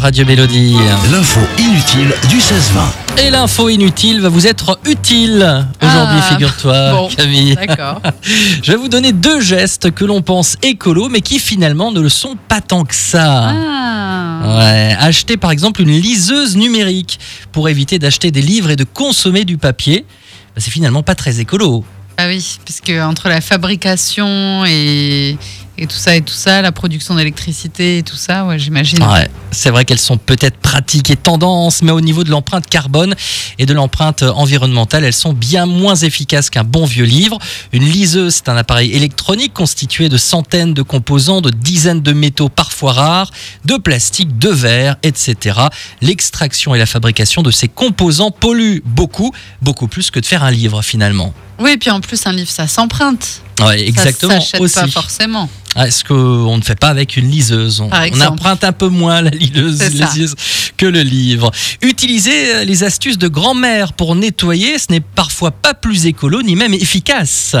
Radio 0.00 0.24
Mélodie. 0.24 0.74
L'info 1.12 1.40
inutile 1.58 2.12
du 2.28 2.38
16-20. 2.38 3.22
Et 3.22 3.30
l'info 3.30 3.68
inutile 3.68 4.20
va 4.20 4.28
vous 4.30 4.46
être 4.46 4.78
utile 4.84 5.66
aujourd'hui, 5.82 6.18
Ah, 6.20 6.28
figure-toi, 6.30 6.90
bon. 6.92 7.08
Camille. 7.08 7.54
D'accord. 7.54 8.00
Je 8.62 8.72
vais 8.72 8.78
vous 8.78 8.88
donner 8.88 9.12
deux 9.12 9.40
gestes 9.40 9.90
que 9.90 10.04
l'on 10.04 10.22
pense 10.22 10.56
écolo, 10.62 11.08
mais 11.10 11.20
qui 11.20 11.38
finalement 11.38 11.92
ne 11.92 12.00
le 12.00 12.08
sont 12.08 12.36
pas 12.48 12.60
tant 12.60 12.84
que 12.84 12.94
ça. 12.94 13.50
Ah. 13.52 14.58
Ouais, 14.58 14.96
acheter 14.98 15.36
par 15.36 15.50
exemple 15.50 15.82
une 15.82 15.90
liseuse 15.90 16.56
numérique 16.56 17.18
pour 17.52 17.68
éviter 17.68 17.98
d'acheter 17.98 18.30
des 18.30 18.42
livres 18.42 18.70
et 18.70 18.76
de 18.76 18.84
consommer 18.84 19.44
du 19.44 19.58
papier. 19.58 20.06
Bah, 20.54 20.62
C'est 20.64 20.70
finalement 20.70 21.02
pas 21.02 21.14
très 21.14 21.40
écolo. 21.40 21.84
Ah 22.16 22.26
oui, 22.28 22.58
puisque 22.64 22.90
entre 22.90 23.28
la 23.28 23.40
fabrication 23.40 24.64
et, 24.66 25.36
et 25.78 25.86
tout 25.86 25.96
ça 25.96 26.16
et 26.16 26.20
tout 26.22 26.34
ça, 26.34 26.60
la 26.62 26.72
production 26.72 27.14
d'électricité 27.14 27.98
et 27.98 28.02
tout 28.02 28.16
ça, 28.16 28.44
ouais, 28.44 28.58
j'imagine. 28.58 29.02
Ouais, 29.02 29.28
c'est 29.50 29.70
vrai 29.70 29.84
qu'elles 29.84 29.98
sont 29.98 30.16
peut-être 30.16 30.58
pratiques 30.58 31.10
et 31.10 31.16
tendances, 31.16 31.82
mais 31.82 31.92
au 31.92 32.00
niveau 32.00 32.24
de 32.24 32.30
l'empreinte 32.30 32.66
carbone 32.66 33.14
et 33.58 33.66
de 33.66 33.74
l'empreinte 33.74 34.22
environnementale, 34.22 35.04
elles 35.04 35.12
sont 35.12 35.32
bien 35.32 35.66
moins 35.66 35.94
efficaces 35.94 36.50
qu'un 36.50 36.64
bon 36.64 36.84
vieux 36.84 37.04
livre. 37.04 37.38
Une 37.72 37.84
liseuse, 37.84 38.34
c'est 38.36 38.48
un 38.48 38.56
appareil 38.56 38.92
électronique 38.92 39.52
constitué 39.52 40.08
de 40.08 40.16
centaines 40.16 40.74
de 40.74 40.82
composants, 40.82 41.40
de 41.40 41.50
dizaines 41.50 42.02
de 42.02 42.12
métaux 42.12 42.48
parfois 42.48 42.92
rares, 42.92 43.30
de 43.64 43.76
plastique, 43.76 44.38
de 44.38 44.48
verre, 44.48 44.96
etc. 45.02 45.58
L'extraction 46.00 46.74
et 46.74 46.78
la 46.78 46.86
fabrication 46.86 47.42
de 47.42 47.50
ces 47.50 47.68
composants 47.68 48.30
polluent 48.30 48.82
beaucoup, 48.84 49.32
beaucoup 49.62 49.88
plus 49.88 50.10
que 50.10 50.20
de 50.20 50.26
faire 50.26 50.44
un 50.44 50.50
livre 50.50 50.82
finalement. 50.82 51.34
Oui, 51.58 51.72
et 51.72 51.76
puis 51.76 51.90
en 51.90 52.00
plus, 52.00 52.26
un 52.26 52.32
livre, 52.32 52.50
ça 52.50 52.66
s'emprunte. 52.66 53.42
Ouais, 53.60 53.86
exactement. 53.86 54.40
Ça 54.40 54.58
s'achète 54.58 54.74
pas 54.74 54.86
forcément. 54.88 55.48
Ah, 55.76 55.88
ce 55.88 56.02
qu'on 56.02 56.56
ne 56.56 56.62
fait 56.62 56.78
pas 56.78 56.88
avec 56.88 57.16
une 57.16 57.30
liseuse. 57.30 57.80
On, 57.80 57.90
on 57.90 58.20
emprunte 58.22 58.64
un 58.64 58.72
peu 58.72 58.88
moins 58.88 59.22
la 59.22 59.30
liseuse, 59.30 60.34
que 60.76 60.86
le 60.86 61.02
livre. 61.02 61.52
Utiliser 61.80 62.54
euh, 62.54 62.64
les 62.64 62.82
astuces 62.82 63.18
de 63.18 63.28
grand-mère 63.28 63.92
pour 63.92 64.16
nettoyer, 64.16 64.78
ce 64.80 64.86
n'est 64.90 65.00
parfois 65.00 65.52
pas 65.52 65.74
plus 65.74 66.06
écolo 66.06 66.42
ni 66.42 66.56
même 66.56 66.74
efficace. 66.74 67.54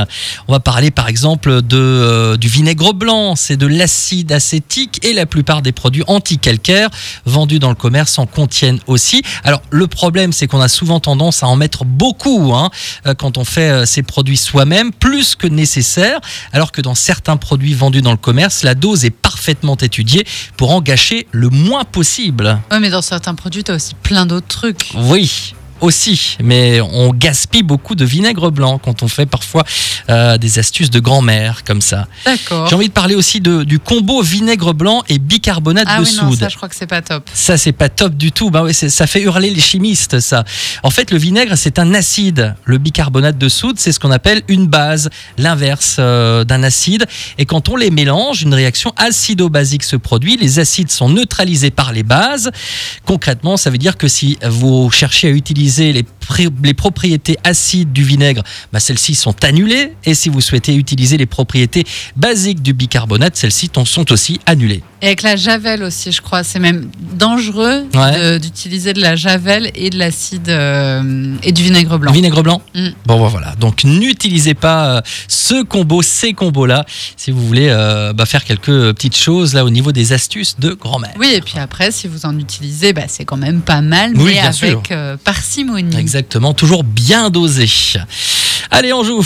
On 0.48 0.52
va 0.52 0.58
parler 0.58 0.90
par 0.90 1.06
exemple 1.06 1.62
de, 1.62 1.76
euh, 1.76 2.36
du 2.36 2.48
vinaigre 2.48 2.94
blanc, 2.94 3.36
c'est 3.36 3.56
de 3.56 3.68
l'acide 3.68 4.32
acétique 4.32 4.98
et 5.04 5.12
la 5.12 5.26
plupart 5.26 5.62
des 5.62 5.72
produits 5.72 6.04
anticalcaires 6.08 6.90
vendus 7.26 7.60
dans 7.60 7.68
le 7.68 7.76
commerce 7.76 8.18
en 8.18 8.26
contiennent 8.26 8.80
aussi. 8.88 9.22
Alors 9.44 9.62
le 9.70 9.86
problème, 9.86 10.32
c'est 10.32 10.48
qu'on 10.48 10.60
a 10.60 10.68
souvent 10.68 10.98
tendance 10.98 11.44
à 11.44 11.46
en 11.46 11.54
mettre 11.54 11.84
beaucoup 11.84 12.54
hein, 12.54 12.70
euh, 13.06 13.14
quand 13.14 13.38
on 13.38 13.44
fait 13.44 13.86
ces 13.86 14.02
produits 14.02 14.36
soi-même, 14.36 14.92
plus 14.92 15.36
que 15.36 15.46
nécessaire, 15.46 16.18
alors 16.52 16.72
que 16.72 16.80
dans 16.80 16.96
certains 16.96 17.36
produits 17.36 17.74
vendus 17.74 17.99
dans 18.02 18.10
le 18.10 18.16
commerce, 18.16 18.62
la 18.62 18.74
dose 18.74 19.04
est 19.04 19.10
parfaitement 19.10 19.76
étudiée 19.76 20.26
pour 20.56 20.70
en 20.70 20.80
gâcher 20.80 21.26
le 21.32 21.48
moins 21.48 21.84
possible. 21.84 22.58
Ouais, 22.70 22.80
mais 22.80 22.90
dans 22.90 23.02
certains 23.02 23.34
produits, 23.34 23.64
tu 23.64 23.72
as 23.72 23.74
aussi 23.76 23.94
plein 24.02 24.26
d'autres 24.26 24.48
trucs. 24.48 24.92
Oui. 24.94 25.54
Aussi, 25.80 26.36
mais 26.42 26.80
on 26.80 27.10
gaspille 27.14 27.62
beaucoup 27.62 27.94
de 27.94 28.04
vinaigre 28.04 28.50
blanc 28.50 28.78
quand 28.78 29.02
on 29.02 29.08
fait 29.08 29.24
parfois 29.24 29.64
euh, 30.10 30.36
des 30.36 30.58
astuces 30.58 30.90
de 30.90 31.00
grand-mère 31.00 31.64
comme 31.64 31.80
ça. 31.80 32.06
D'accord. 32.26 32.66
J'ai 32.68 32.74
envie 32.74 32.88
de 32.88 32.92
parler 32.92 33.14
aussi 33.14 33.40
de, 33.40 33.62
du 33.62 33.78
combo 33.78 34.20
vinaigre 34.20 34.74
blanc 34.74 35.02
et 35.08 35.18
bicarbonate 35.18 35.86
Ah 35.88 36.00
de 36.00 36.04
oui, 36.04 36.16
non, 36.20 36.30
soude. 36.30 36.38
ça, 36.40 36.48
je 36.50 36.56
crois 36.56 36.68
que 36.68 36.76
c'est 36.76 36.86
pas 36.86 37.00
top. 37.00 37.30
Ça, 37.32 37.56
c'est 37.56 37.72
pas 37.72 37.88
top 37.88 38.14
du 38.14 38.30
tout. 38.30 38.50
Bah 38.50 38.64
c'est- 38.72 38.90
ça 38.90 39.06
fait 39.06 39.22
hurler 39.22 39.48
les 39.48 39.60
chimistes, 39.60 40.20
ça. 40.20 40.44
En 40.82 40.90
fait, 40.90 41.10
le 41.12 41.16
vinaigre, 41.18 41.54
c'est 41.56 41.78
un 41.78 41.94
acide. 41.94 42.54
Le 42.64 42.76
bicarbonate 42.76 43.38
de 43.38 43.48
soude, 43.48 43.78
c'est 43.78 43.92
ce 43.92 43.98
qu'on 44.00 44.10
appelle 44.10 44.42
une 44.48 44.66
base, 44.66 45.08
l'inverse 45.38 45.96
euh, 45.98 46.44
d'un 46.44 46.62
acide. 46.62 47.06
Et 47.38 47.46
quand 47.46 47.70
on 47.70 47.76
les 47.76 47.90
mélange, 47.90 48.42
une 48.42 48.52
réaction 48.52 48.92
acido-basique 48.98 49.84
se 49.84 49.96
produit. 49.96 50.36
Les 50.36 50.58
acides 50.58 50.90
sont 50.90 51.08
neutralisés 51.08 51.70
par 51.70 51.92
les 51.94 52.02
bases. 52.02 52.50
Concrètement, 53.06 53.56
ça 53.56 53.70
veut 53.70 53.78
dire 53.78 53.96
que 53.96 54.08
si 54.08 54.36
vous 54.46 54.90
cherchez 54.90 55.28
à 55.28 55.30
utiliser 55.30 55.69
les, 55.78 56.02
pré- 56.02 56.04
les 56.62 56.74
propriétés 56.74 57.36
acides 57.44 57.92
du 57.92 58.04
vinaigre, 58.04 58.42
bah, 58.72 58.80
celles-ci 58.80 59.14
sont 59.14 59.44
annulées. 59.44 59.92
Et 60.04 60.14
si 60.14 60.28
vous 60.28 60.40
souhaitez 60.40 60.74
utiliser 60.74 61.16
les 61.16 61.26
propriétés 61.26 61.84
basiques 62.16 62.62
du 62.62 62.72
bicarbonate, 62.72 63.36
celles-ci 63.36 63.70
sont 63.84 64.12
aussi 64.12 64.40
annulées. 64.46 64.82
Et 65.02 65.06
avec 65.06 65.22
la 65.22 65.36
javel 65.36 65.82
aussi, 65.82 66.12
je 66.12 66.20
crois. 66.20 66.44
C'est 66.44 66.58
même 66.58 66.90
dangereux 67.14 67.86
Ouais. 67.94 68.38
d'utiliser 68.38 68.92
de 68.92 69.00
la 69.00 69.16
javel 69.16 69.70
et 69.74 69.88
de 69.90 69.98
l'acide 69.98 70.48
euh, 70.48 71.34
et 71.42 71.52
du 71.52 71.62
vinaigre 71.62 71.98
blanc. 71.98 72.12
Vinaigre 72.12 72.42
blanc 72.42 72.62
Mm. 72.74 72.88
Bon, 73.06 73.20
bah, 73.20 73.28
voilà. 73.28 73.54
Donc, 73.58 73.84
n'utilisez 73.84 74.54
pas 74.54 74.96
euh, 74.96 75.00
ce 75.28 75.62
combo, 75.62 76.02
ces 76.02 76.32
combos-là, 76.34 76.84
si 77.16 77.30
vous 77.30 77.44
voulez 77.46 77.68
euh, 77.70 78.12
bah, 78.12 78.26
faire 78.26 78.44
quelques 78.44 78.92
petites 78.94 79.16
choses 79.16 79.54
là 79.54 79.64
au 79.64 79.70
niveau 79.70 79.92
des 79.92 80.12
astuces 80.12 80.56
de 80.58 80.72
grand-mère. 80.72 81.14
Oui, 81.18 81.32
et 81.34 81.40
puis 81.40 81.58
après, 81.58 81.90
si 81.90 82.06
vous 82.06 82.26
en 82.26 82.38
utilisez, 82.38 82.92
bah, 82.92 83.02
c'est 83.08 83.24
quand 83.24 83.36
même 83.36 83.62
pas 83.62 83.80
mal, 83.80 84.12
mais 84.14 84.38
avec 84.38 84.92
parcimonie. 85.24 85.96
Toujours 86.56 86.84
bien 86.84 87.30
dosé. 87.30 87.68
Allez, 88.70 88.92
on 88.92 89.02
joue. 89.02 89.24